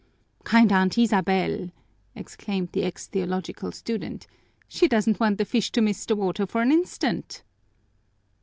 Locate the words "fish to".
5.45-5.81